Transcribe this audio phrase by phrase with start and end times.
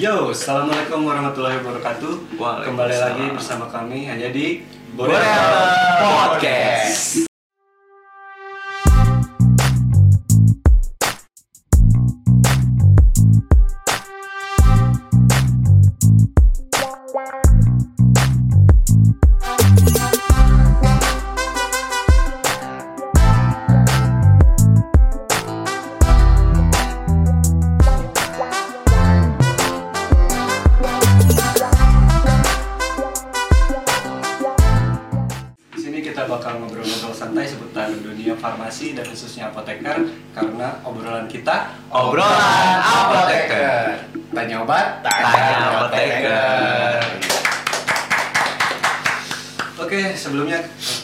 [0.00, 2.40] Yo, assalamualaikum warahmatullahi wabarakatuh.
[2.40, 4.64] Kembali lagi bersama kami hanya di
[4.96, 5.20] Borel
[6.00, 7.28] Podcast.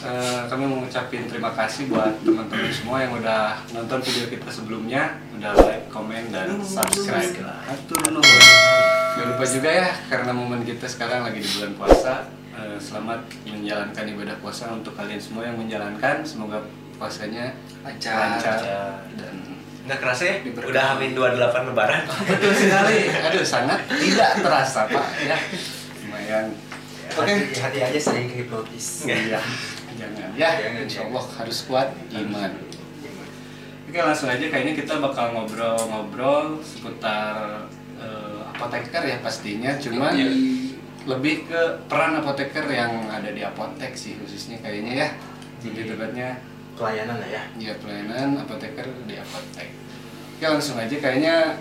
[0.07, 5.19] Eh, kami mau ngucapin terima kasih buat teman-teman semua yang udah nonton video kita sebelumnya,
[5.35, 7.43] udah like, komen, dan subscribe.
[7.67, 8.41] Atur nuhun.
[9.17, 12.15] Jangan lupa juga ya, karena momen kita sekarang lagi di bulan puasa.
[12.57, 16.25] eh, selamat menjalankan ibadah puasa untuk kalian semua yang menjalankan.
[16.25, 16.57] Semoga
[16.97, 17.53] puasanya
[17.85, 18.41] Lancar.
[18.41, 18.93] lancar Lancar.
[19.13, 19.35] dan
[19.87, 20.35] Nggak kerasa ya?
[20.43, 22.01] Udah hamin 28 lebaran.
[22.27, 22.97] betul sekali.
[23.07, 25.37] Aduh, sangat tidak terasa pak ya.
[26.03, 26.45] Lumayan.
[27.15, 27.31] Oke.
[27.31, 29.05] Hati, hati aja sering hipnotis.
[29.07, 29.39] Iya.
[29.97, 31.09] Jangan ya, Jangan, insya jangan.
[31.09, 32.51] Allah harus kuat iman.
[33.87, 39.71] Oke langsung aja kayaknya kita bakal ngobrol-ngobrol seputar eh, apoteker ya pastinya.
[39.75, 40.29] Cuman Iya.
[41.07, 45.09] lebih ke peran apoteker yang ada di apotek sih khususnya kayaknya ya.
[45.57, 46.37] Jadi tepatnya
[46.77, 47.41] Pelayanan lah ya.
[47.57, 49.71] ya pelayanan apoteker di apotek.
[50.37, 51.57] Oke langsung aja kayaknya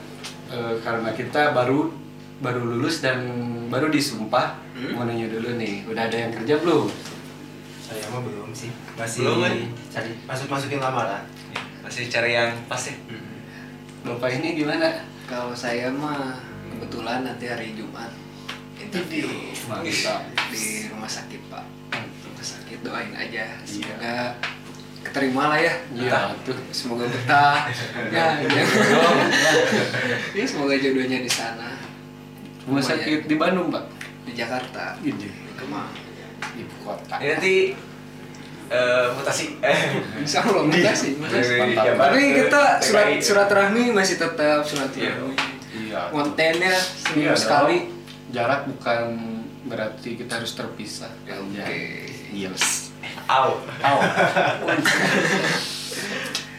[0.50, 1.88] eh, karena kita baru
[2.36, 3.22] baru lulus dan
[3.66, 4.92] baru disumpah Hmm?
[4.92, 6.84] mau nanya dulu nih udah ada yang kerja belum?
[7.86, 8.70] Saya mah belum sih.
[8.98, 9.54] Masih Belum, kan?
[9.94, 11.22] cari masuk masukin lamaran.
[11.80, 12.94] Masih cari yang pas ya?
[14.02, 15.06] Bapak ini gimana?
[15.26, 18.10] Kalau saya mah kebetulan nanti hari Jumat
[18.76, 19.26] interview
[19.66, 20.22] Mantap.
[20.50, 21.64] di rumah sakit Pak.
[21.94, 23.58] Rumah sakit doain aja Iya.
[23.64, 24.18] semoga
[25.02, 25.74] keterima lah ya.
[25.94, 26.58] Iya tuh.
[26.70, 27.70] Semoga betah.
[28.14, 28.62] ya, ya.
[30.34, 31.78] ya semoga jodohnya di sana.
[32.66, 33.86] Rumah sakit di Bandung pak.
[34.26, 34.98] Di Jakarta.
[34.98, 35.10] Di
[35.54, 35.90] Kemang.
[36.56, 37.14] Ibu kota.
[37.18, 37.54] Ini nanti
[38.66, 39.44] eh, mutasi.
[39.60, 39.78] Eh,
[40.18, 41.08] Insya Allah mutasi.
[41.16, 41.54] mutasi.
[41.76, 45.34] Tapi kita surat surat rahmi masih tetap surat rahmi.
[45.76, 46.08] Iya.
[46.08, 47.76] Kontennya Iya, seminggu sekali.
[48.32, 49.00] Jarak bukan
[49.66, 51.10] berarti kita harus terpisah.
[51.26, 52.08] Oke.
[52.32, 52.90] Yes.
[53.26, 53.58] Au.
[53.80, 53.98] Tahu.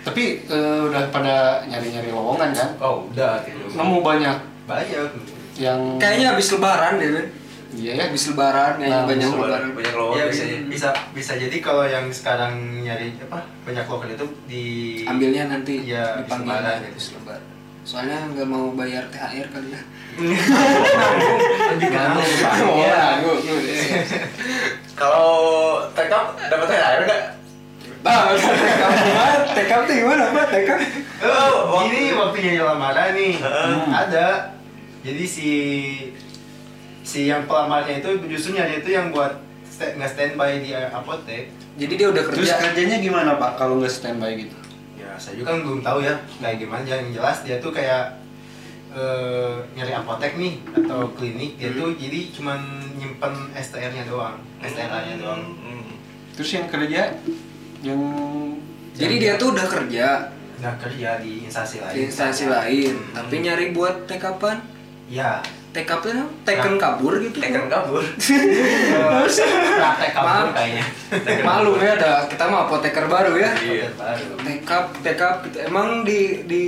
[0.08, 1.36] Tapi eh, udah pada
[1.68, 2.70] nyari-nyari lowongan kan?
[2.80, 3.44] Oh, udah.
[3.68, 5.12] Nemu banyak Banyak.
[5.58, 7.28] yang Kayaknya habis lebaran deh.
[7.70, 8.04] Iya ya.
[8.08, 9.62] Habis lebaran kayaknya Nah, banyak lebaran.
[9.72, 10.58] Banyak lowongan ya biasanya.
[10.66, 14.66] bisa bisa jadi kalau yang sekarang nyari apa banyak loker itu di
[15.04, 16.78] ambilnya nanti Iya, habis dipanggil lebaran.
[16.86, 17.44] habis lebaran
[17.84, 19.80] soalnya nggak mau bayar THR kali ya
[21.72, 22.32] lebih Nanggung,
[22.78, 22.96] Iya.
[23.16, 23.40] nanggung.
[23.40, 24.02] Iya.
[24.92, 25.32] Kalau
[25.92, 27.22] TikTok dapat THR enggak?
[28.08, 28.12] TK
[28.88, 30.70] gimana TK tuh gimana pak TK
[31.24, 33.34] Oh, ini waktu nyari lamaran nih.
[33.90, 34.28] Ada.
[35.02, 35.50] Jadi si
[37.08, 41.56] si yang pelamarnya itu justru nyari itu yang buat sta- nggak standby di apotek.
[41.74, 44.58] jadi dia udah Terus kerja kerjanya gimana pak kalau nggak standby gitu?
[44.98, 46.84] Ya saya juga kan belum tahu ya kayak gimana.
[46.84, 48.20] Yang jelas dia tuh kayak
[48.90, 52.60] eh, nyari apotek nih atau klinik dia tuh jadi cuman
[52.94, 55.42] nyimpen STR-nya doang, STR-nya doang.
[55.56, 55.96] Hmm.
[56.34, 57.02] Terus yang kerja
[57.80, 58.02] yang
[58.92, 61.94] jadi dia tuh udah kerja Udah kerja di instansi lain.
[61.94, 64.58] di instansi lain tapi nyari buat TK pan
[65.08, 65.40] Ya.
[65.68, 66.10] TK apa
[66.42, 68.02] Tekken kabur gitu Tekan kabur.
[69.78, 70.56] Praktek kabur Maaf.
[70.56, 70.86] kayaknya.
[71.48, 73.88] malu ya ada kita mah apoteker baru ya Iya.
[73.94, 74.26] Baru.
[74.42, 74.70] TK
[75.04, 75.58] TK gitu.
[75.64, 76.66] emang di di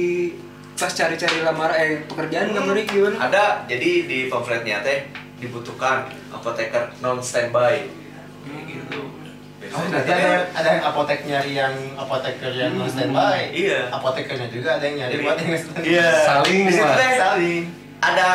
[0.73, 6.91] pas cari-cari lamar eh pekerjaan nggak Mari, gimana Ada jadi di pamfletnya teh dibutuhkan apoteker
[6.99, 7.83] non standby.
[8.43, 8.99] Kayak gitu.
[9.69, 13.51] Oh, berarti ada, ada yang apotek nyari yang apoteker yang non standby.
[13.51, 13.91] Iya.
[13.91, 15.83] Apotekernya juga ada yang nyari buat yang standby.
[15.83, 16.09] Iya.
[16.23, 16.63] Saling
[17.17, 17.63] Saling.
[17.99, 18.29] ada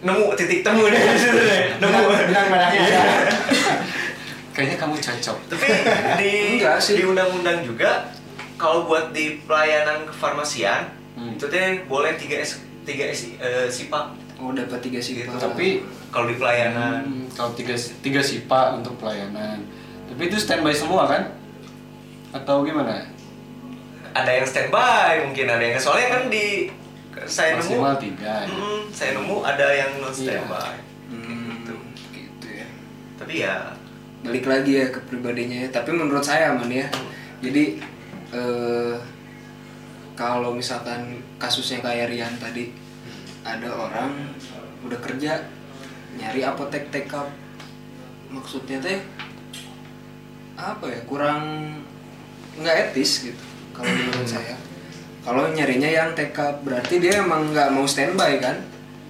[0.00, 1.00] nemu titik temu deh.
[1.76, 1.98] Nemu.
[1.98, 3.34] Benang- benang merahnya ada.
[4.50, 5.38] kayaknya kamu cocok.
[5.48, 5.66] Tapi
[6.16, 8.10] di di undang-undang juga
[8.54, 11.34] kalau buat di pelayanan kefarmasian Hmm.
[11.34, 14.14] itu teh boleh 3 S 3 S eh, SIPA.
[14.38, 15.30] oh dapat tiga sih Gitu.
[15.32, 19.58] Tapi Kalau di pelayanan Hmm, kalau tiga tiga sipa untuk pelayanan.
[20.06, 21.34] Tapi itu standby semua kan?
[22.30, 23.02] Atau gimana?
[24.08, 26.66] ada yang standby mungkin ada yang soalnya kan di
[27.24, 28.34] saya nemu Maksimal tiga.
[28.38, 28.46] ya.
[28.46, 30.14] Hmm, saya nemu ada yang non Iya.
[30.14, 30.74] standby.
[31.08, 31.74] Hmm, Gitu.
[32.12, 32.68] gitu ya
[33.16, 33.54] Tapi ya
[34.18, 35.68] balik lagi ya ke pribadinya ya.
[35.72, 36.90] tapi menurut saya man ya
[37.38, 37.78] jadi
[38.30, 38.94] eh,
[40.12, 41.00] kalau misalkan
[41.36, 42.74] kasusnya kayak Rian tadi
[43.40, 44.34] ada orang
[44.80, 45.46] udah kerja
[46.12, 47.30] nyari apotek tekap
[48.28, 48.98] maksudnya teh
[50.54, 51.42] apa ya kurang
[52.54, 54.58] nggak etis gitu kalau menurut saya
[55.28, 58.64] kalau nyarinya yang tekap berarti dia emang nggak mau standby kan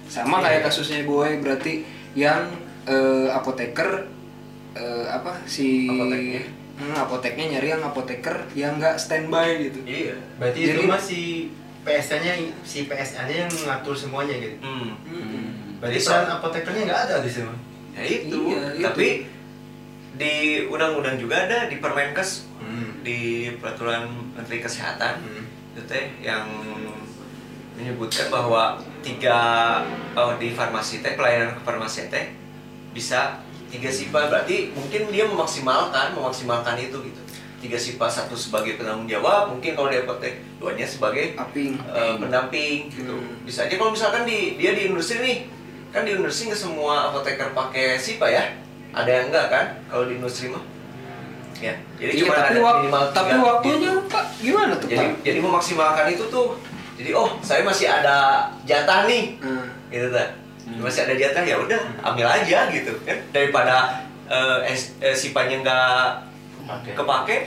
[0.05, 2.51] sama kayak kasusnya boy berarti yang
[2.83, 4.03] eh, apoteker
[4.73, 6.43] eh, apa si Apoteknya.
[6.75, 10.15] Hmm, apoteknya nyari yang apoteker yang nggak standby gitu Iya.
[10.35, 11.21] Berarti itu Jadi- mah si
[11.79, 14.59] PSA-nya si PSA-nya yang ngatur semuanya gitu.
[14.59, 14.95] Hmm.
[15.01, 15.79] Hmm.
[15.79, 17.55] Berarti peran apotekernya nggak ada di sini.
[17.91, 18.39] Ya itu.
[18.49, 18.83] Iya, itu.
[18.83, 19.07] Tapi
[20.13, 20.33] di
[20.65, 22.99] undang-undang juga ada di Permenkes Hmm.
[23.01, 23.19] di
[23.55, 25.43] peraturan Menteri Kesehatan Hmm.
[25.73, 26.49] Itu teh yang
[27.79, 29.37] menyebutkan bahwa tiga
[30.17, 32.35] oh, di farmasi teh pelayanan ke farmasi teh
[32.91, 33.39] bisa
[33.71, 34.27] tiga sifat.
[34.27, 37.21] Berarti mungkin dia memaksimalkan memaksimalkan itu gitu.
[37.59, 42.87] Tiga sifat satu sebagai penanggung jawab mungkin kalau di apotek duanya sebagai aping eh, pendamping
[42.91, 43.15] gitu.
[43.15, 43.43] Hmm.
[43.43, 45.37] bisa aja kalau misalkan di dia di industri nih
[45.91, 48.43] kan di industri nggak semua apoteker pakai SIPA ya?
[48.89, 50.63] Ada yang enggak kan kalau di industri mah
[51.59, 53.91] ya jadi Iya, cuma tapi, ada wak- minimal tapi waktunya gitu.
[54.07, 56.47] pak gimana tuh jadi pak jadi memaksimalkan itu tuh
[56.95, 58.17] jadi oh saya masih ada
[58.63, 59.67] jatah nih Hmm.
[59.87, 60.29] gitu kan
[60.63, 60.79] Hmm.
[60.79, 65.15] masih ada jatah ya udah ambil aja gitu kan daripada eh, es- eh,
[65.59, 66.05] nggak
[66.63, 66.91] Oke.
[66.93, 67.37] kepake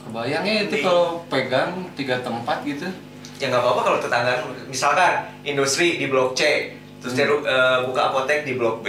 [0.00, 2.88] Kebayangnya itu kalau pegang tiga tempat gitu.
[3.36, 4.32] ya nggak apa-apa kalau tetangga
[4.66, 5.12] misalkan
[5.44, 8.88] industri di blok C terus dia eh, buka apotek di blok B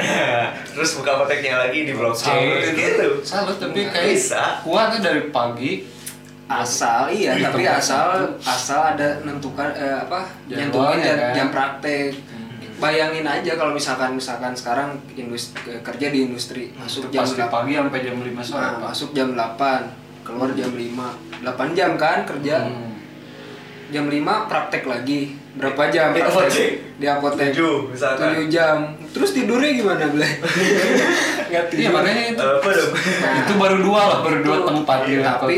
[0.72, 2.72] terus buka apoteknya lagi di blok C Salut itu.
[2.74, 4.60] gitu Salut tapi kayak bisa.
[4.60, 5.72] kuatnya dari pagi
[6.46, 11.32] asal iya tapi asal asal ada nentukan eh, apa nyentuhin jam, kan?
[11.34, 12.80] jam praktek Hmm.
[12.80, 17.50] bayangin aja kalau misalkan misalkan sekarang industri kerja di industri masuk jam pas di 8
[17.50, 18.60] pagi sampai jam 5 sore.
[18.60, 19.82] nah, masuk jam 8
[20.22, 22.92] keluar jam 5 8 jam kan kerja Hmm.
[23.88, 26.70] jam 5 praktek lagi berapa jam Di apotek?
[26.94, 28.28] di apotek Tujuh, misalkan.
[28.40, 28.76] 7 jam
[29.08, 30.32] terus tidurnya gimana Blay?
[31.48, 32.40] nggak Iya tidur makanya itu.
[32.40, 32.92] Eh, apa dong
[33.38, 35.56] itu baru dua lah, baru dua Itu- tempat iya, tapi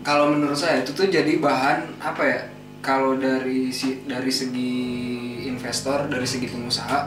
[0.00, 2.40] kalau menurut saya itu tuh jadi bahan apa ya
[2.80, 4.74] kalau dari si dari segi
[5.46, 6.98] investor dari segi pengusaha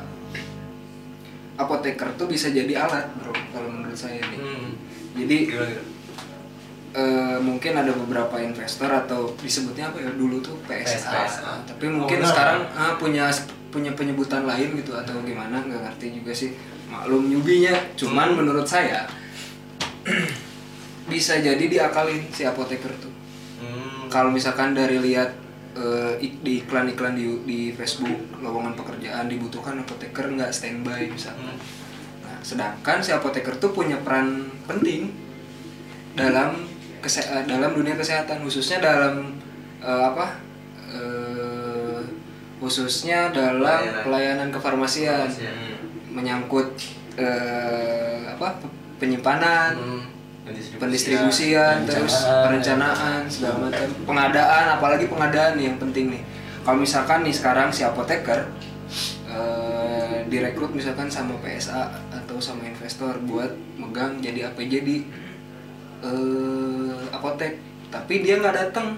[1.56, 4.69] apoteker tuh bisa jadi alat bro kalau menurut saya nih Hmm.
[5.13, 5.91] jadi Gimana, gimana?
[6.92, 11.54] Eh, mungkin ada beberapa investor atau disebutnya apa ya dulu tuh PSA, PSA.
[11.66, 12.28] tapi mungkin Owner.
[12.28, 13.32] sekarang ah, punya
[13.68, 16.52] punya penyebutan lain gitu atau gimana nggak ngerti juga sih
[16.86, 18.38] maklum nyubinya cuman Hmm.
[18.38, 19.08] menurut saya
[21.08, 23.14] bisa jadi diakalin si apoteker tuh
[23.58, 24.08] Hmm.
[24.08, 25.38] kalau misalkan dari lihat
[26.18, 31.62] ik- di iklan-iklan di, di Facebook lowongan pekerjaan dibutuhkan apoteker nggak standby misalkan Hmm.
[32.22, 34.36] Nah, sedangkan si apoteker tuh punya peran
[34.66, 35.14] penting
[36.12, 36.58] dalam
[37.01, 39.36] kese- eh, dalam dunia kesehatan khususnya dalam
[39.80, 40.38] eh, apa
[40.88, 42.00] eh,
[42.57, 44.03] khususnya dalam Pelayanan.
[44.03, 45.81] pelayanan kefarmasian Kefarmasian.
[46.07, 46.69] menyangkut
[47.15, 48.62] eh, apa
[48.98, 50.03] penyimpanan Hmm.
[50.77, 52.44] pendistribusian terus Perencanaan.
[52.44, 56.21] perencanaan segala macam pengadaan apalagi pengadaan nih yang penting nih
[56.62, 58.50] kalau misalkan nih sekarang si apoteker
[59.27, 64.98] eh, direkrut misalkan sama PSA atau sama investor buat megang jadi APJ di
[66.01, 67.57] eh, apotek
[67.89, 68.98] tapi dia nggak datang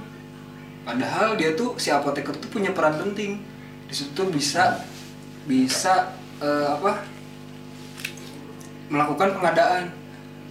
[0.84, 3.40] padahal dia tuh si apoteker tuh punya peran penting
[3.88, 4.84] di situ bisa
[5.44, 7.04] bisa eh, apa
[8.88, 9.90] melakukan pengadaan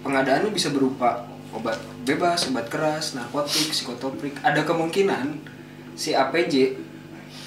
[0.03, 4.35] pengadaannya bisa berupa obat bebas, obat keras, narkotik, psikotropik.
[4.43, 5.39] Ada kemungkinan
[5.95, 6.75] si APJ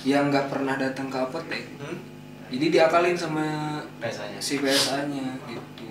[0.09, 1.99] yang nggak pernah datang ke apotek, Hmm.
[2.49, 3.45] jadi diakalin sama
[4.01, 4.39] PSA-nya.
[4.41, 5.89] si PSA-nya gitu.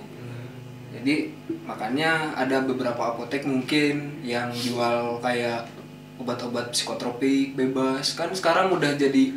[0.95, 1.35] Jadi
[1.67, 5.67] makanya ada beberapa apotek mungkin yang jual kayak
[6.15, 8.15] obat-obat psikotropik bebas.
[8.15, 9.35] Kan sekarang udah jadi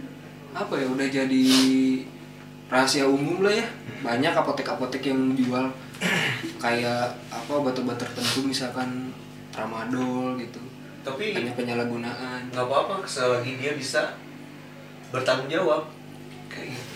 [0.55, 1.47] apa ya udah jadi
[2.71, 3.67] rahasia umum lah ya.
[4.07, 5.67] Banyak apotek-apotek yang jual
[6.63, 9.11] kayak apa obat-obat tertentu misalkan
[9.51, 10.63] tramadol gitu.
[11.03, 12.55] Tapi hanya penyalahgunaan.
[12.55, 14.15] nggak apa-apa selagi dia bisa
[15.11, 15.91] bertanggung jawab.
[16.47, 16.95] Kayak gitu.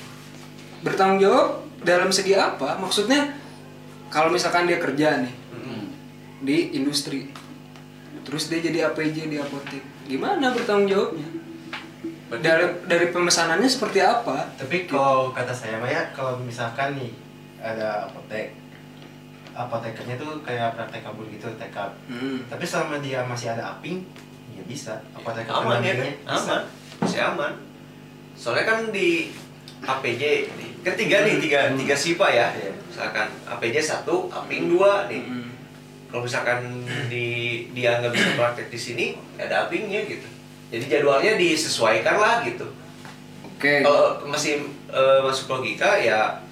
[0.83, 1.49] bertanggung jawab
[1.83, 2.79] dalam segi apa?
[2.79, 3.42] Maksudnya
[4.13, 5.89] kalau misalkan dia kerja nih Hmm.
[6.41, 7.33] di industri
[8.23, 11.29] terus dia jadi APJ di apotek gimana bertanggung jawabnya
[12.29, 17.13] Berarti- dari dari pemesanannya seperti apa Tapi kalau kata saya mah ya kalau misalkan nih
[17.59, 18.57] ada apotek
[19.53, 22.49] apotekernya tuh kayak praktek kabur gitu tekap hmm.
[22.49, 24.01] tapi selama dia masih ada aping
[24.51, 26.09] ya bisa apoteker aman ya kan?
[26.31, 26.61] aman
[26.99, 27.53] masih aman
[28.33, 29.29] soalnya kan di
[29.83, 30.23] APJ
[30.55, 30.71] nih.
[30.83, 32.47] Kan tiga nih tiga tiga SIPA ya.
[32.55, 32.73] Iya.
[32.93, 35.23] misalkan APJ satu APING dua nih.
[35.25, 35.49] Hmm.
[36.13, 37.25] kalau misalkan di
[37.73, 39.07] dia nggak bisa praktek di sini
[39.41, 40.29] ada APINGnya gitu.
[40.69, 42.69] Jadi jadwalnya disesuaikan lah gitu.
[43.49, 43.81] Oke.
[43.81, 44.61] kalau masih
[44.93, 46.45] eh, masuk logika ya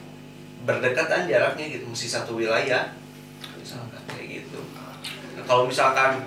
[0.65, 1.85] berdekatan jaraknya gitu.
[1.85, 2.97] Mesti satu wilayah.
[3.61, 4.61] Misalkan kayak gitu.
[5.37, 6.25] Nah, kalau misalkan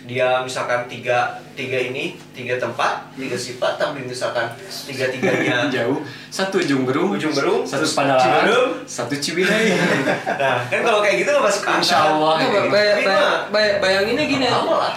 [0.00, 4.48] dia misalkan tiga tiga ini tiga tempat tiga sifat tapi misalkan
[4.88, 6.00] tiga tiganya jauh.
[6.32, 9.76] Satu ujung berung Ujung Berung, satu Padalarang satu Ciwidey
[10.40, 11.78] nah kan kalau kayak gitu nggak masuk akal.
[11.78, 12.32] Insya Allah.
[12.38, 12.58] Gitu.
[12.72, 14.46] bay- bay- bay- bayanginnya gini.
[14.48, 14.96] Lah.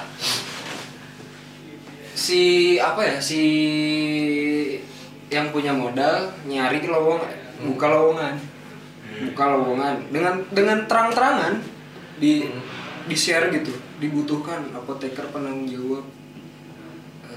[2.14, 2.42] Si
[2.78, 3.44] apa ya si
[5.28, 7.34] yang punya modal nyari lowongan
[7.66, 8.36] buka lowongan.
[9.34, 9.96] Buka lowongan.
[10.10, 11.54] Dengan dengan terang-terangan
[12.18, 12.48] di
[13.04, 16.04] di share gitu dibutuhkan apoteker penanggung jawab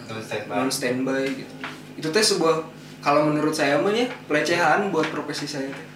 [0.07, 0.53] Non standby.
[0.53, 1.53] non standby gitu.
[1.97, 2.63] Itu teh sebuah
[3.01, 5.67] kalau menurut saya mah ya pelecehan buat profesi saya.
[5.67, 5.87] Teh.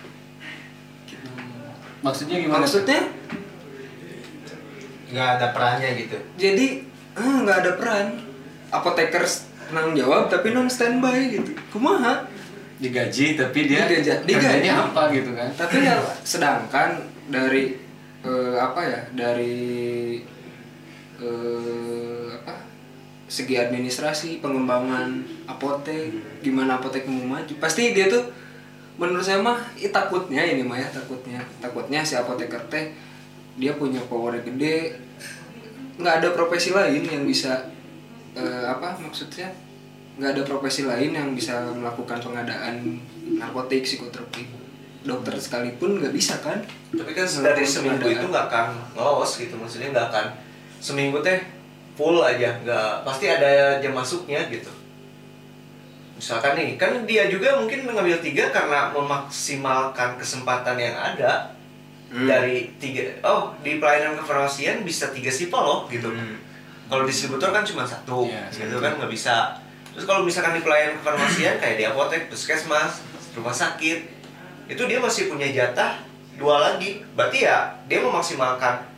[2.00, 2.62] maksudnya gimana?
[2.62, 3.06] Maksudnya?
[5.10, 6.16] Nggak ada perannya gitu?
[6.36, 6.66] Jadi
[7.12, 8.06] ah, nggak ada peran.
[8.70, 9.22] Apoteker
[9.68, 11.50] penanggung jawab tapi non standby gitu.
[11.68, 12.26] Kumaha?
[12.78, 14.70] Digaji tapi dia Digaji- kerjanya digaji.
[14.88, 15.50] apa gitu kan?
[15.52, 16.88] Tapi ya sedangkan
[17.28, 17.76] dari
[18.20, 19.58] eh, apa ya dari
[21.20, 22.66] eh, apa
[23.30, 26.10] segi administrasi pengembangan apotek
[26.42, 27.54] gimana apotek mau maju.
[27.62, 28.26] Pasti dia tuh
[28.98, 31.38] menurut saya mah ih, takutnya ini mah ya takutnya.
[31.62, 32.90] Takutnya si apoteker teh
[33.60, 34.96] dia punya power gede
[36.00, 37.70] nggak ada profesi lain yang bisa
[38.34, 39.52] eh, apa maksudnya?
[40.18, 42.98] Nggak ada profesi lain yang bisa melakukan pengadaan
[43.38, 44.48] narkotik psikotropik
[45.00, 46.60] dokter sekalipun nggak bisa kan?
[46.92, 48.66] Tapi kan dari seminggu itu nggak akan
[48.98, 50.26] ngelos gitu maksudnya nggak akan
[50.80, 51.38] seminggu teh
[51.94, 54.72] full aja nggak pasti ada jam masuknya gitu.
[56.16, 61.52] Misalkan nih kan dia juga mungkin mengambil tiga karena memaksimalkan kesempatan yang ada
[62.10, 62.26] Hmm.
[62.26, 66.10] dari tiga oh di pelayanan kefarmasian bisa tiga sipol loh gitu.
[66.90, 69.54] Kalau distributor kan cuma satu Iya, gitu kan nggak bisa.
[69.94, 73.06] Terus kalau misalkan di pelayanan kefarmasian kayak di apotek puskesmas
[73.38, 74.10] rumah sakit
[74.66, 76.02] itu dia masih punya jatah
[76.34, 77.06] dua lagi.
[77.14, 78.89] Berarti ya dia memaksimalkan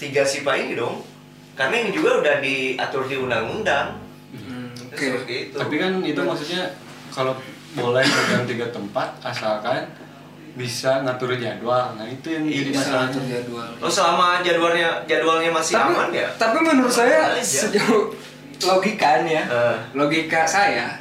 [0.00, 1.04] tiga sipa ini dong.
[1.52, 4.00] Karena ini juga udah diatur di undang-undang.
[4.32, 4.96] Hmm, oke.
[4.96, 6.62] seperti itu tapi kan itu maksudnya
[7.10, 7.34] kalau
[7.70, 9.84] boleh pegang tiga tempat asalkan
[10.50, 11.94] bisa ngatur jadwal.
[11.94, 12.90] Nah itu yang jadi Iya, masalah.
[12.96, 13.68] Salah satu jadwal.
[13.76, 16.28] Lo selama jadwalnya jadwalnya masih tapi, aman ya?
[16.34, 17.42] tapi menurut saya Aja.
[17.42, 18.10] sejauh
[18.60, 19.76] logika nih ya Eh.
[19.94, 20.98] logika saya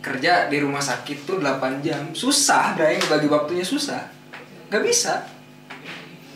[0.00, 2.96] kerja di rumah sakit tuh 8 jam susah Bray.
[3.02, 4.08] Bagi waktunya susah.
[4.68, 5.14] Nggak bisa.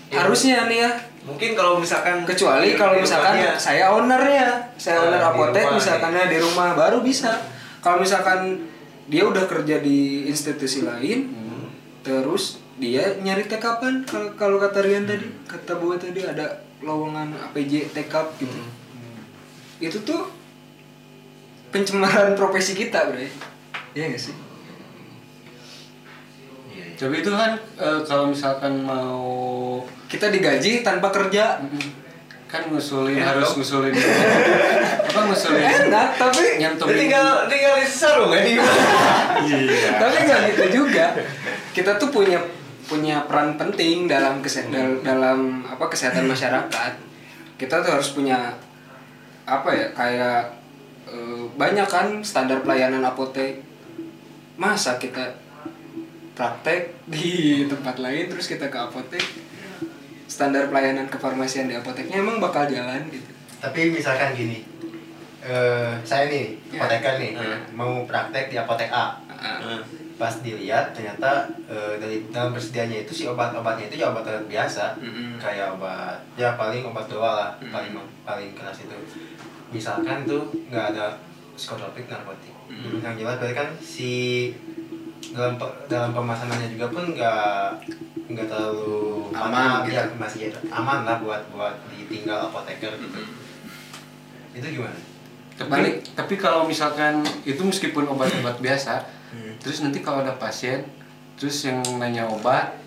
[0.09, 0.21] Ya.
[0.21, 0.91] harusnya nih ya
[1.25, 6.25] mungkin kalau misalkan kecuali kalau misalkan rumahnya- saya ownernya saya Ah, owner apotek rumah, misalkannya
[6.29, 7.33] di rumah baru bisa.
[7.81, 8.61] Kalau misalkan
[9.05, 11.69] dia udah kerja di institusi lain Hmm.
[12.01, 16.45] terus dia nyari tekapan kalau kalau kata Rian tadi kata Bu tadi ada
[16.81, 18.61] lowongan APJ tekap gitu.
[19.79, 20.29] Itu tuh
[21.71, 23.29] pencemaran profesi kita bre.
[23.93, 24.35] Iya gak sih.
[26.95, 29.25] Tapi itu kan eh, kalau misalkan mau
[30.07, 31.59] kita digaji tanpa kerja.
[32.47, 33.57] Kan ngusulin Enak harus dong.
[33.59, 33.95] ngusulin.
[35.11, 35.91] Apa ngusulin?
[35.91, 36.95] Enak tapi nyantumin.
[36.95, 38.55] Tinggal tinggal isi sarung kan ini
[39.51, 39.99] iya.
[39.99, 41.19] Tapi nggak gitu juga.
[41.75, 42.39] Kita tuh punya
[42.87, 46.93] punya peran penting dalam kesehatan dalam apa kesehatan masyarakat.
[47.59, 48.55] Kita tuh harus punya
[49.51, 50.55] apa ya kayak
[51.11, 53.67] eh, banyak kan standar pelayanan apotek.
[54.55, 55.27] Masa kita
[56.35, 57.29] praktek di
[57.65, 59.23] tempat lain terus kita ke apotek
[60.27, 64.67] standar pelayanan kefarmasian di apoteknya emang bakal jalan gitu tapi misalkan gini
[65.41, 66.81] eh saya nih Ya.
[66.81, 67.61] apoteker nih Hmm.
[67.73, 69.21] mau praktek di apotek A
[70.15, 75.37] pas dilihat ternyata eh, dari dalam persediaannya itu si obat-obatnya itu ya obat biasa Mm-mm.
[75.37, 77.69] kayak obat ya paling obat doa lah Mm.
[77.69, 78.95] paling paling keras itu
[79.69, 81.19] misalkan itu nggak ada
[81.53, 83.03] psikotropik narkotik Mm.
[83.03, 84.13] yang jelas berarti kan si
[85.31, 87.67] dalam pe- dalam pemesanannya juga pun nggak
[88.27, 89.95] nggak terlalu Aman, mahal, gitu.
[89.95, 93.21] ya masih aman lah buat buat ditinggal apoteker gitu
[94.53, 94.99] itu gimana
[95.55, 95.81] tapi
[96.13, 99.51] tapi kalau misalkan itu meskipun obat-obat biasa Hmm.
[99.59, 100.87] terus nanti kalau ada pasien
[101.35, 102.79] terus yang nanya obat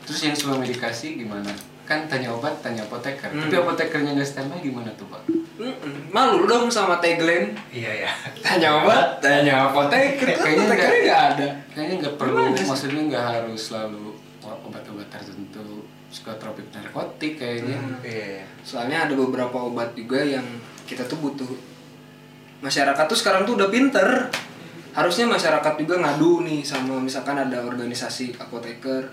[0.00, 1.50] terus yang suka medikasi gimana
[1.82, 3.42] kan tanya obat tanya apoteker Hmm.
[3.42, 5.26] tapi apotekernya nggak standby gimana tuh pak
[5.56, 6.12] Mm-mm.
[6.12, 7.56] malu dong sama tagline.
[7.68, 11.48] Iya ya tanya obat tanya apoteker Kayaknya kayaknya nggak- nggak ada.
[11.72, 12.42] kayaknya nggak perlu.
[12.52, 14.04] Gimana maksudnya nggak harus selalu
[14.44, 15.84] obat-obat tertentu.
[16.06, 17.76] Psikotropik narkotik kayaknya.
[17.76, 17.98] Hmm.
[18.00, 18.44] Iya.
[18.62, 20.44] soalnya ada beberapa obat juga yang
[20.84, 21.48] kita tuh butuh.
[22.58, 24.06] Masyarakat tuh sekarang tuh udah pinter.
[24.92, 29.04] Harusnya masyarakat juga ngadu nih sama misalkan ada organisasi apoteker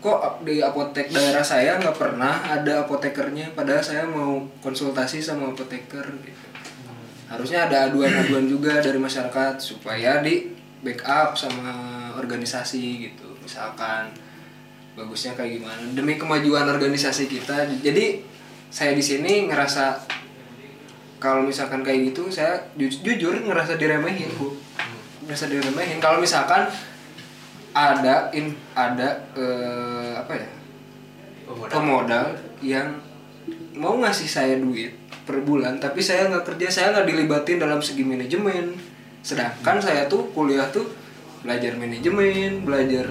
[0.00, 6.04] kok di apotek daerah saya nggak pernah ada apotekernya padahal saya mau konsultasi sama apoteker
[6.22, 6.46] gitu.
[7.26, 10.52] Harusnya ada aduan-aduan juga dari masyarakat supaya di
[10.84, 11.74] backup sama
[12.14, 13.34] organisasi gitu.
[13.42, 14.14] Misalkan
[14.94, 15.82] bagusnya kayak gimana.
[15.96, 18.22] Demi kemajuan organisasi kita jadi
[18.70, 20.06] saya di sini ngerasa
[21.16, 24.28] kalau misalkan kayak gitu saya ju- jujur ngerasa diremehin.
[24.36, 24.54] Bu
[25.26, 25.98] ngerasa diremehin.
[25.98, 26.70] Kalau misalkan
[27.76, 30.48] ada in ada eh, apa ya?
[31.46, 31.68] Pemodal.
[31.70, 32.26] pemodal
[32.64, 32.88] yang
[33.76, 34.96] mau ngasih saya duit
[35.28, 38.72] per bulan tapi saya nggak kerja saya nggak dilibatin dalam segi manajemen.
[39.20, 40.88] Sedangkan saya tuh kuliah tuh
[41.44, 43.06] belajar manajemen belajar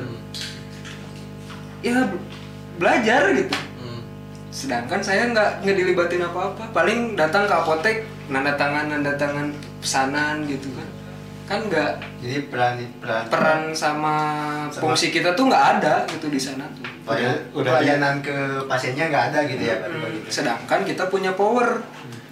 [1.85, 2.25] ya be-
[2.81, 3.55] belajar gitu.
[3.79, 4.01] Hmm.
[4.49, 6.73] sedangkan saya nggak nggak dilibatin apa-apa.
[6.73, 10.94] Paling datang ke apotek nanda tangan nanda tangan pesanan gitu kan
[11.45, 14.15] kan nggak jadi peran peran peran sama,
[14.67, 16.81] Sama- fungsi kita tuh nggak ada gitu di sana tuh.
[17.05, 18.33] Pelayan- Udah- pelayanan ke
[18.65, 21.85] pasiennya nggak ada gitu ya Hmm, sedangkan kita punya power.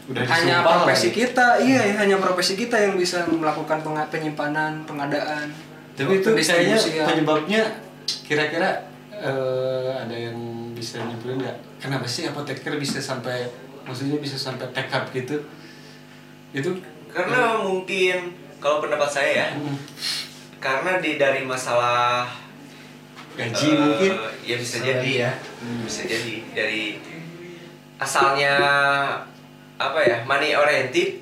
[0.04, 1.20] Udah hanya profesi lagi.
[1.24, 5.48] kita iya ya, hanya profesi kita yang bisa melakukan penga- penyimpanan pengadaan.
[5.94, 7.62] Tapi itu kayaknya penyebabnya
[8.24, 10.36] kira-kira eh, ada yang
[10.74, 11.58] bisa nyimpulin nggak?
[11.80, 13.46] Kenapa sih apoteker bisa sampai
[13.84, 15.38] maksudnya bisa sampai tekap gitu?
[16.52, 19.76] Itu Karena mungkin kalau pendapat saya ya, Hmm,
[20.58, 22.32] karena di dari masalah
[23.34, 24.12] gaji eh, mungkin.
[24.42, 25.32] ya bisa Salary jadi ya.
[25.60, 26.84] Hmm, bisa jadi dari
[27.98, 28.54] asalnya
[29.76, 31.20] apa ya money oriented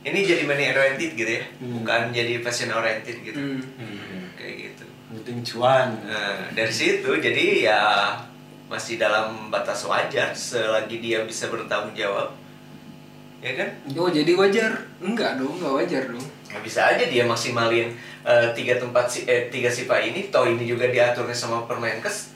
[0.00, 1.72] ini jadi money oriented gitu ya Hmm.
[1.78, 3.60] bukan jadi passion oriented gitu Hmm.
[3.76, 5.88] Hmm, kayak gitu penting cuan.
[6.02, 7.80] nah, dari situ jadi ya
[8.66, 12.36] masih dalam batas wajar selagi dia bisa bertanggung jawab
[13.38, 14.72] ya kan Oh jadi wajar?
[14.98, 16.26] Enggak dong, enggak wajar dong.
[16.48, 20.64] Nggak bisa aja dia maksimalin eh, tiga tempat si eh, tiga sifat ini toh ini
[20.64, 22.32] juga diaturnya sama Permenkes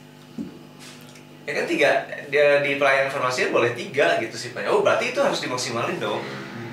[1.42, 1.90] ya kan tiga
[2.28, 6.22] dia di pelayanan farmasi boleh tiga gitu sifatnya oh berarti itu harus dimaksimalin dong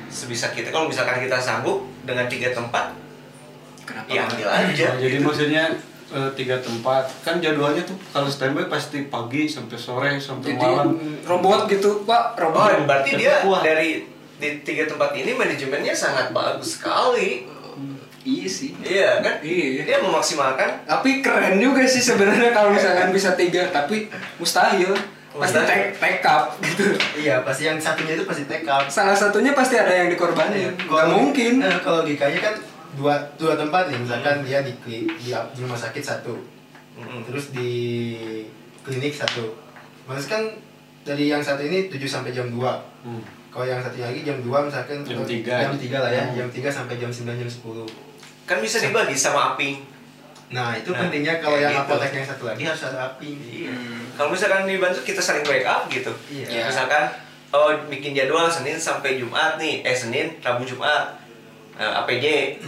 [0.07, 2.93] sebisa kita kalau misalkan kita sanggup dengan tiga tempat
[3.81, 4.05] Kenapa?
[4.07, 4.29] ya enggak?
[4.29, 5.25] ambil aja Oh, jadi gitu.
[5.25, 5.63] maksudnya
[6.11, 10.93] eh, tiga tempat kan jadwalnya tuh kalau standby pasti pagi sampai sore sampai Jadi malam.
[11.23, 12.85] robot gitu, Pak, oh robot.
[12.85, 13.65] berarti dia Kuat.
[13.65, 14.05] dari
[14.39, 17.45] di tiga tempat ini manajemennya sangat bagus sekali
[18.19, 18.75] Iya sih.
[18.79, 19.83] iya kan Iya.
[19.85, 24.91] dia memaksimalkan Tapi keren juga sih sebenarnya kalau misalkan bisa tiga, tapi mustahil.
[25.31, 26.83] Pasti take, take up gitu.
[27.15, 30.75] iya pasti yang satunya itu pasti take out Salah satunya pasti ada yang dikorbanin.
[30.75, 31.53] Nggak mungkin.
[31.61, 32.55] eh, kalau logikanya kan
[32.91, 36.33] dua dua tempat nih misalkan dia di, di, di rumah sakit satu
[36.97, 37.21] Mm-mm.
[37.23, 37.71] terus di
[38.81, 39.53] klinik satu
[40.03, 40.43] Maksudnya kan
[41.05, 42.59] dari yang satu ini 7 sampai jam 2
[42.99, 43.23] Hmm.
[43.49, 45.55] Kalau yang satu lagi jam 2 misalkan Jam eh, tiga.
[45.59, 49.53] jam 3 lah ya jam 3 sampai jam 9 jam 10 kan bisa dibagi sama
[49.53, 49.81] aping
[50.49, 51.85] nah itu Nah, pentingnya kalau yang gitu.
[51.87, 53.69] apotek yang satu lagi harus ada api Iya.
[53.69, 54.01] Hmm.
[54.13, 56.09] Kalau misalkan dibantu kita saling backup gitu.
[56.27, 56.65] Iya.
[56.65, 57.05] Misalkan
[57.49, 61.21] oh bikin jadwal Senin sampai Jumat nih, eh Senin, Rabu, Jumat.
[61.73, 62.25] Eh, APJ,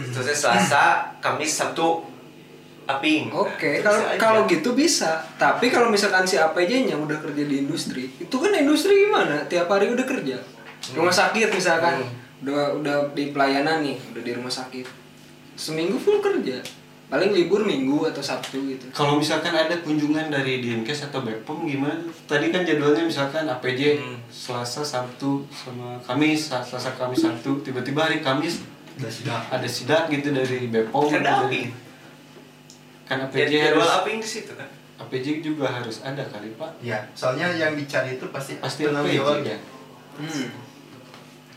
[0.08, 2.00] terus Selasa, Kamis, Sabtu
[2.84, 3.28] aping.
[3.28, 5.20] Oke, Nah, itu kalau kalau gitu bisa.
[5.36, 9.44] Tapi kalau misalkan si APJ-nya udah kerja di industri, itu kan industri gimana?
[9.44, 10.38] Tiap hari udah kerja.
[10.92, 12.12] Rumah sakit misalkan, Hmm.
[12.42, 14.86] udah udah di pelayanan nih, udah di rumah sakit.
[15.54, 16.58] Seminggu full kerja.
[17.06, 18.88] Paling libur Minggu atau Sabtu gitu.
[18.88, 22.00] Kalau misalkan ada kunjungan dari Dinkes atau Bepom gimana?
[22.24, 24.16] Tadi kan jadwalnya misalkan APJ Hmm.
[24.26, 27.60] Selasa, Sabtu sama Kamis, Selasa, Kamis, Sabtu.
[27.60, 28.64] Tiba-tiba hari Kamis
[28.96, 31.04] udah sudah ada sidak gitu dari Bepom.
[31.04, 31.68] Kan gitu ada dari-.
[33.04, 34.68] Kan APJ jadwal harus aping di situ kan.
[34.96, 36.80] APJ juga harus ada kali Pak.
[36.80, 39.58] ya soalnya yang dicari itu pasti Pasti APJ ya.
[40.16, 40.48] Hmm.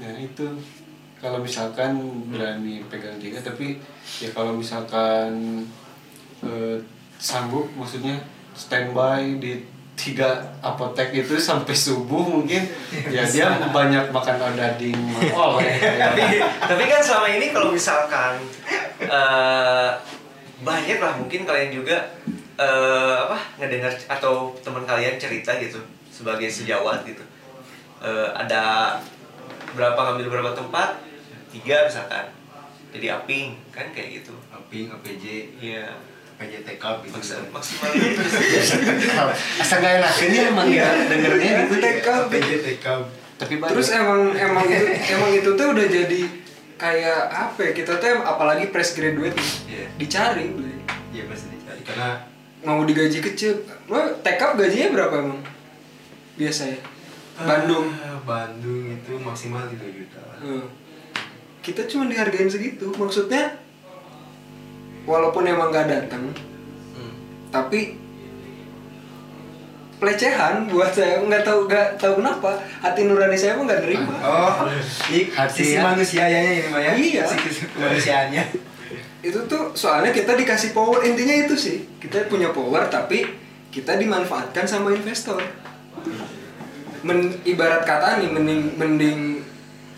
[0.02, 0.48] Nah itu.
[1.16, 1.96] Kalau misalkan
[2.30, 3.82] berani pegang tiga tapi
[4.22, 5.64] ya kalau misalkan
[6.44, 6.78] eh,
[7.18, 8.20] sanggup maksudnya
[8.54, 9.64] standby di
[9.96, 12.68] tiga apotek itu sampai subuh mungkin
[13.08, 16.12] ya dia banyak makan odading makol ya.
[16.12, 18.36] tapi tapi kan selama ini kalau misalkan
[19.00, 19.90] eh,
[20.62, 21.96] banyak lah mungkin kalian juga
[22.60, 25.80] eh, apa ngedengar atau teman kalian cerita gitu
[26.12, 27.24] sebagai sejawat gitu.
[28.00, 28.96] Eh, ada
[29.76, 31.04] berapa ngambil berapa tempat?
[31.52, 32.26] Tiga misalkan.
[32.96, 34.34] Jadi aping kan kayak gitu.
[34.50, 35.24] Api APJ
[35.60, 35.92] iya.
[36.84, 37.16] Up gitu.
[37.52, 37.92] Maksimal
[39.60, 40.14] asal gak enak.
[40.20, 41.76] Ini emang ya dengernya gitu
[42.08, 42.28] up.
[42.28, 43.04] APJ take up
[43.36, 43.72] tapi banyak.
[43.76, 46.22] Terus emang emang itu emang itu tuh udah jadi
[46.76, 49.86] kayak apa ya kita tuh apalagi fresh graduate nih, Iya.
[49.96, 50.46] dicari.
[50.52, 50.76] Udah.
[51.16, 51.82] iya pasti dicari.
[51.88, 52.10] Karena
[52.68, 53.64] mau digaji kecil.
[53.88, 55.40] Lo up gajinya berapa emang?
[56.36, 56.80] Biasanya
[57.38, 60.66] Bandung Ah, Bandung itu maksimal 3 juta Hmm.
[61.60, 63.60] kita cuma dihargain segitu maksudnya
[65.04, 66.32] walaupun emang gak datang
[66.92, 67.14] Hmm.
[67.50, 68.00] tapi
[69.96, 74.68] pelecehan buat saya nggak tahu nggak tahu kenapa hati nurani saya mah nggak nerima Oh,
[75.10, 75.82] i- Hati sisi ya.
[75.82, 76.92] manusianya ini mah ya.
[76.94, 77.24] Iya.
[77.26, 78.44] Sisi manusianya.
[79.22, 83.26] itu tuh soalnya kita dikasih power intinya itu sih kita punya power tapi
[83.72, 85.42] kita dimanfaatkan sama investor
[87.06, 89.20] Men, ibarat kata nih mending mending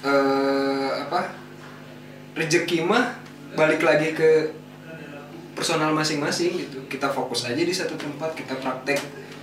[0.03, 1.31] eh, apa
[2.33, 3.15] rezeki mah
[3.55, 4.51] balik lagi ke
[5.53, 8.99] personal masing-masing gitu kita fokus aja di satu tempat kita praktek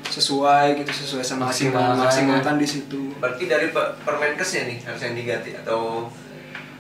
[0.07, 1.97] sesuai gitu sesuai sama Maksimalkan.
[1.99, 6.07] maksimalkan di situ Berarti dari pe- Permenkesnya nih harus yang diganti atau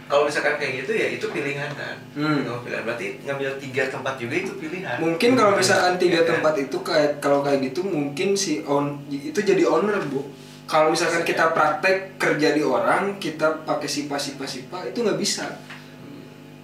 [0.04, 1.96] kalau misalkan kayak gitu ya itu pilihan kan.
[2.12, 2.44] Hmm.
[2.44, 2.84] Oh, pilihan.
[2.84, 5.00] Berarti ngambil tiga tempat juga itu pilihan.
[5.00, 6.28] mungkin kalau misalkan tiga kan?
[6.36, 10.28] tempat itu kayak kalau kayak gitu mungkin si on itu jadi owner bu
[10.64, 15.44] kalau misalkan kita praktek kerja di orang kita pakai sipa sipa sipa itu nggak bisa.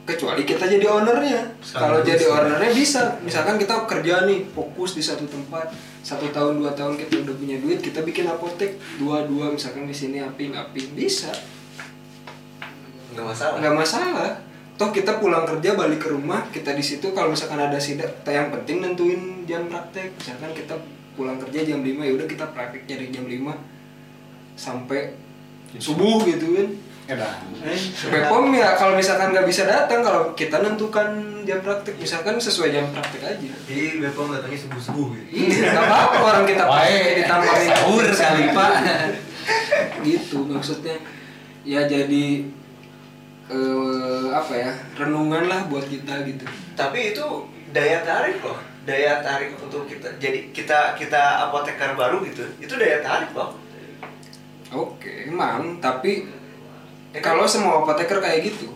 [0.08, 1.60] Kecuali kita jadi ownernya.
[1.60, 3.20] Kalau jadi ownernya bisa.
[3.20, 7.60] Misalkan kita kerja nih fokus di satu tempat satu tahun dua tahun kita udah punya
[7.60, 11.30] duit kita bikin apotek dua dua misalkan di sini aping aping bisa.
[13.12, 13.56] Nggak masalah.
[13.60, 14.30] nggak masalah.
[14.80, 18.48] Toh kita pulang kerja balik ke rumah kita di situ kalau misalkan ada sidak yang
[18.48, 20.16] penting nentuin jam praktek.
[20.16, 20.72] Misalkan kita
[21.20, 23.79] pulang kerja jam 5 ya udah kita praktek dari jam 5
[24.61, 25.16] sampai
[25.81, 26.68] subuh gitu kan
[27.11, 27.35] Ya dah.
[28.07, 31.11] Bepom ya kalau misalkan nggak bisa datang kalau kita nentukan
[31.42, 35.51] jam praktek misalkan sesuai jam praktek aja Jadi Bepom datangnya subuh-subuh gitu.
[35.51, 38.73] Iya, nggak apa-apa orang kita pakai ditambahin sahur kali, Pak.
[40.07, 41.03] gitu maksudnya
[41.66, 42.27] ya jadi
[43.51, 46.46] eh, apa ya renungan lah buat kita gitu
[46.79, 47.27] Tapi itu
[47.75, 48.62] daya tarik loh.
[48.87, 52.46] Daya tarik untuk kita jadi kita kita apoteker baru gitu.
[52.62, 53.59] Itu daya tarik loh.
[54.70, 56.26] Oke emang tapi
[57.11, 57.35] Ya kan?
[57.35, 58.70] kalau semua apoteker kayak gitu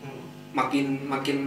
[0.00, 0.20] Hmm.
[0.52, 1.38] makin makin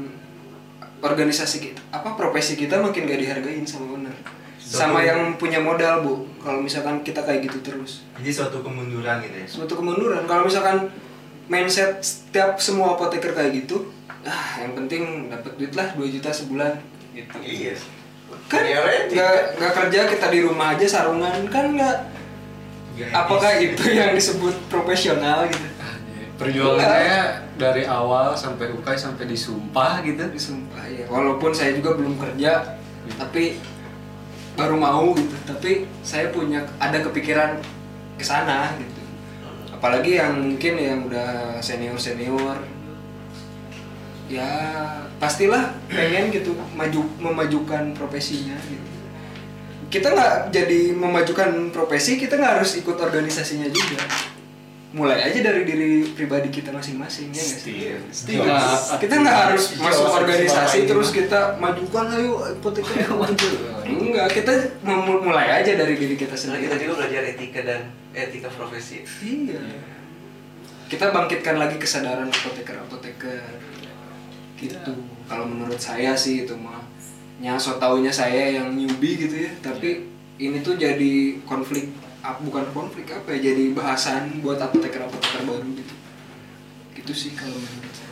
[0.99, 4.13] organisasi kita apa profesi kita makin gak dihargain sama owner
[4.61, 9.35] sama yang punya modal bu kalau misalkan kita kayak gitu terus Jadi suatu kemunduran gitu
[9.35, 9.47] ya.
[9.49, 10.93] suatu kemunduran kalau misalkan
[11.47, 13.89] mindset setiap semua apoteker kayak gitu
[14.21, 16.77] ah yang penting dapat duit lah 2 juta sebulan
[17.11, 17.73] gitu Iya.
[18.45, 19.09] kan Ya, Ren,
[19.51, 22.10] nggak kerja kita di rumah aja sarungan kan nggak Gak
[23.09, 23.73] apakah etis.
[23.73, 25.71] itu yang disebut profesional gitu
[26.41, 30.25] Perjuangannya dari awal sampai ukai sampai disumpah gitu.
[30.41, 32.81] Sumpah ya, walaupun saya juga belum kerja,
[33.21, 33.61] tapi
[34.57, 35.37] baru mau gitu.
[35.45, 37.61] Tapi saya punya ada kepikiran
[38.17, 39.01] ke sana gitu.
[39.69, 42.57] Apalagi yang mungkin yang udah senior senior,
[44.25, 44.49] ya
[45.21, 48.90] pastilah pengen gitu maju memajukan profesinya gitu.
[49.91, 53.99] Kita nggak jadi memajukan profesi, kita nggak harus ikut organisasinya juga.
[54.91, 57.75] Mulai aja dari diri pribadi kita masing-masing ya nggak sih?
[58.11, 58.43] Setuju.
[58.43, 58.59] Kita,
[58.99, 63.47] kita nggak harus masuk organisasi terus kita majukan ayo hipoteker maju.
[63.87, 64.51] Enggak, kita
[64.83, 66.83] mem- mulai aja dari diri kita Karena kita sendiri.
[66.83, 69.07] juga belajar etika dan etika profesi.
[69.23, 69.63] Iya.
[70.91, 73.39] Kita bangkitkan lagi kesadaran apoteker-apoteker.
[74.59, 74.91] Gitu.
[75.23, 76.80] Kalau menurut saya sih itu mah.
[77.41, 80.05] Ya so taunya saya yang newbie gitu ya, tapi
[80.37, 81.89] ini tuh jadi konflik
[82.21, 85.93] bukan konflik apa ya jadi bahasan buat apoteker-apoteker baru gitu.
[86.93, 88.09] Gitu sih kalau menurut saya.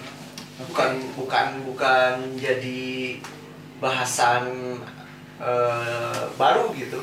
[0.60, 3.16] bukan bukan bukan jadi
[3.80, 4.44] bahasan
[5.40, 7.00] eh, baru gitu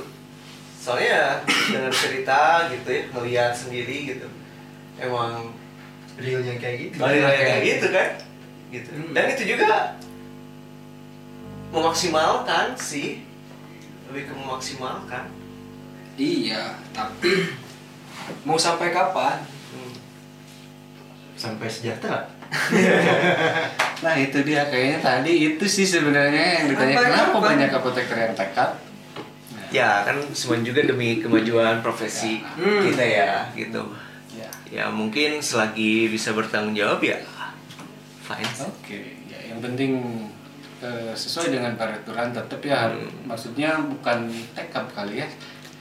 [0.77, 4.29] soalnya dengan cerita gitu ya melihat sendiri gitu
[5.01, 5.51] emang
[6.15, 6.97] realnya kayak gitu.
[7.01, 8.09] balik lagi kayak gitu kan
[8.71, 9.11] gitu Hmm.
[9.17, 9.97] dan itu juga
[11.77, 13.21] memaksimalkan sih
[14.09, 15.29] lebih ke memaksimalkan
[16.17, 17.53] Iya, tapi
[18.43, 19.37] mau sampai kapan?
[19.71, 19.93] Hmm.
[21.35, 22.25] Sampai sejahtera.
[23.97, 27.41] Nah itu dia kayaknya tadi itu sih sebenarnya yang ditanya Apa- kenapa apa?
[27.47, 28.71] banyak apoteker yang tekad.
[29.67, 32.81] ya kan semua juga demi kemajuan profesi Hmm.
[32.83, 33.83] kita ya gitu
[34.33, 34.49] Ya.
[34.71, 37.19] ya mungkin selagi bisa bertanggung jawab ya
[38.23, 39.97] fine Oke, ya yang penting
[40.79, 43.27] eh, sesuai dengan peraturan tetap ya harus- Hmm.
[43.27, 44.19] maksudnya bukan
[44.53, 45.29] tekad kali ya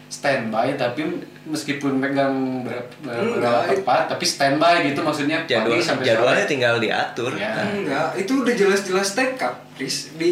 [0.07, 1.01] standby tapi
[1.43, 2.31] meskipun megang
[2.61, 6.47] ber- ber- Enggak, berapa tepat tapi standby gitu maksudnya Jadwal, pagi sampai jadwalnya sore.
[6.47, 7.51] tinggal diatur Ya.
[7.65, 10.13] Enggak, itu udah jelas-jelas tekad, Riz.
[10.13, 10.29] Di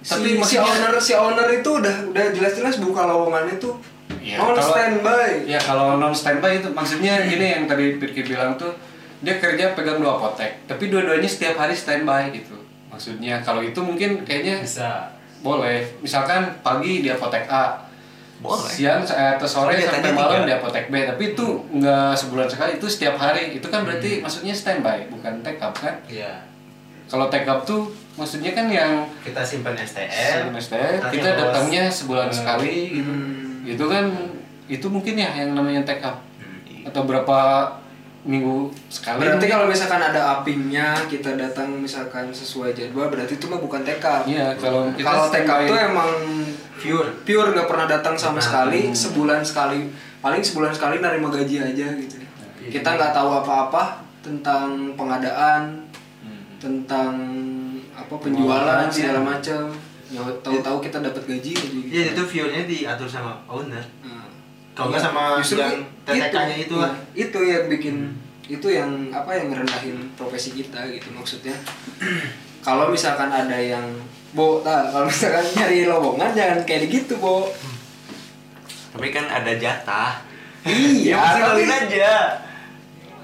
[0.00, 3.68] Tapi si, si owner si owner itu udah udah jelas-jelas buka lowongan itu
[4.18, 5.44] Ya, on kalau- standby.
[5.44, 8.72] Ya kalau non standby itu maksudnya gini yang tadi Pirki bilang tuh
[9.20, 12.56] dia kerja pegang dua apotek tapi dua-duanya setiap hari standby gitu.
[12.90, 15.08] Maksudnya kalau itu mungkin kayaknya Bisa.
[15.40, 15.86] boleh.
[16.00, 17.78] Misalkan pagi di apotek A,
[18.36, 18.66] Boleh.
[18.66, 20.48] siang eh, atau sore dia sampai malam tiga.
[20.48, 21.06] di apotek B.
[21.06, 23.54] Tapi itu nggak sebulan sekali, itu setiap hari.
[23.54, 25.96] Itu kan berarti maksudnya standby, bukan take up kan?
[26.04, 26.44] Iya.
[27.06, 30.46] Kalau take up tuh maksudnya kan yang Kita simpan STR.
[30.46, 32.36] semester nanti kita datangnya sebulan Hmm.
[32.36, 33.10] sekali gitu.
[33.10, 33.64] Hmm.
[33.66, 34.04] Itu kan
[34.66, 36.86] itu mungkin ya yang namanya take up Hmm.
[36.86, 37.38] atau berapa
[38.22, 43.56] minggu sekali Berarti kalau misalkan ada apingnya kita datang misalkan sesuai jadwal berarti itu mah
[43.56, 44.04] bukan TK.
[44.26, 46.10] iya kalau kita Kalau TK itu emang
[46.76, 47.08] Pure.
[47.22, 48.96] pure nggak pernah datang sama Nah, sekali hmm.
[48.96, 52.16] sebulan sekali paling sebulan sekali nerima gaji aja gitu.
[52.62, 55.84] Kita nggak tahu apa-apa tentang pengadaan,
[56.20, 56.44] Hmm.
[56.56, 57.12] tentang
[57.90, 59.64] apa penjualan Pengelolaan, segala macam.
[60.08, 61.86] Ya, tahu-tahu kita dapat gaji aja gitu.
[61.86, 63.84] Iya itu view-nya diatur sama owner.
[64.00, 64.24] Nah,
[64.80, 65.12] Kalau nggak iya.
[65.12, 65.76] sama Justru yang
[66.08, 66.92] TTK-nya itu lah.
[67.12, 67.96] iya, itu yang bikin
[68.50, 71.52] itu yang apa yang ngerendahin profesi kita gitu maksudnya
[72.66, 73.84] kalau misalkan ada yang
[74.32, 77.44] bo nah, kalau misalkan nyari lowongan jangan kayak gitu bo
[78.90, 80.18] Tapi kan ada jatah.
[80.66, 82.40] iya Ya, tapi aja.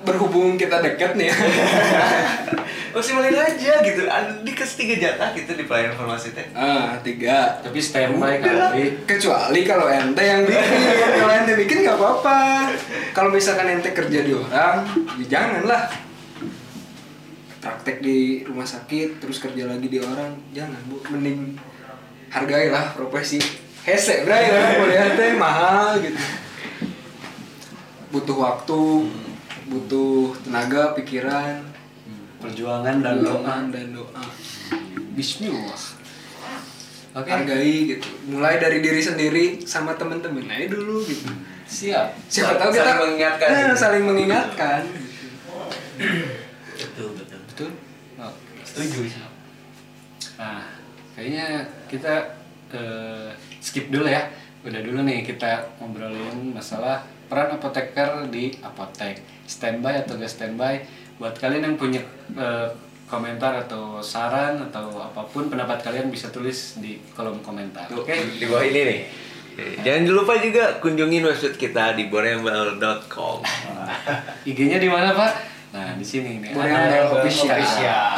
[0.04, 1.30] Berhubung kita deket nih.
[1.30, 1.36] Ya
[2.96, 4.08] Maksimalin aja gitu.
[4.40, 6.48] Dikasih tiga jatah gitu di pelayanan informasi teh.
[6.56, 7.60] ah tiga.
[7.60, 9.04] Tapi standby kali.
[9.04, 10.80] Kecuali kalau ente yang bikin.
[11.20, 12.40] Kalau ente bikin nggak apa-apa.
[13.12, 14.88] Kalau misalkan ente kerja di orang
[15.20, 15.92] ya janganlah.
[17.60, 20.96] Praktek di rumah sakit terus kerja lagi di orang jangan bu.
[21.12, 21.52] Mending
[22.32, 23.42] hargailah profesi.
[23.84, 26.16] Hese bray lah kuliah teh mahal gitu.
[28.08, 28.80] Butuh waktu
[29.66, 31.62] butuh tenaga pikiran
[32.38, 34.24] perjuangan dan doa dan doa
[35.12, 35.80] Bismillah
[37.12, 41.26] oke hargai gitu mulai dari diri sendiri sama temen-temen aja dulu gitu
[41.64, 43.74] siap siapa tahu kita Saling mengingatkan Nah, gitu.
[43.76, 44.80] saling mengingatkan.
[46.76, 47.38] Betul, betul.
[47.42, 47.70] betul
[48.16, 49.00] oke Setuju.
[50.36, 50.62] Nah,
[51.16, 51.46] kayaknya
[51.88, 52.36] kita
[52.70, 54.28] eh, skip dulu ya.
[54.62, 59.22] Udah dulu nih kita ngobrolin masalah peran apoteker di apotek.
[59.46, 60.82] Standby atau gak standby?
[61.16, 62.02] Buat kalian yang punya
[62.36, 62.68] eh,
[63.06, 67.86] komentar atau saran atau apa pun pendapat kalian bisa tulis di kolom komentar.
[67.94, 68.14] Oke?
[68.36, 69.00] Di bawah ini nih.
[69.56, 73.40] Jangan lupa juga kunjungin website kita di borembel.com.
[74.48, 75.32] IG-nya di mana, Pak?
[75.72, 76.52] Nah, di sini nih.
[76.52, 77.60] Borembel Official.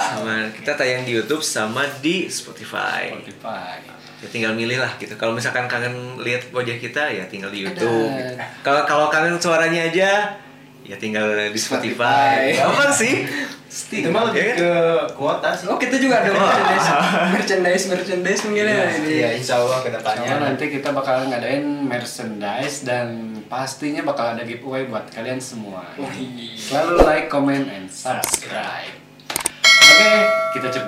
[0.02, 3.14] Sama kita tayang di YouTube sama di Spotify.
[3.14, 3.97] Spotify.
[4.18, 5.14] Ya tinggal milih lah gitu.
[5.14, 8.10] Kalau misalkan kangen lihat wajah kita ya tinggal di YouTube.
[8.10, 8.42] Ada.
[8.60, 10.34] Kalau kalau kangen suaranya aja
[10.82, 12.50] ya tinggal di Spotify.
[12.50, 12.58] Spotify.
[12.58, 13.14] Gampang sih.
[13.68, 14.72] Itu mah lebih Ya ke
[15.12, 15.68] kuota sih.
[15.68, 16.88] oh kita juga ada merchandise
[17.30, 20.34] merchandise merchandise mungkin ya ini Iya, insya Allah ke Soalnya depannya.
[20.40, 23.06] nanti kita bakal ngadain merchandise dan
[23.44, 25.84] pastinya bakal ada giveaway buat kalian semua.
[26.56, 28.88] Selalu like, comment, and subscribe.
[29.68, 30.12] Oke,
[30.54, 30.86] kita coba.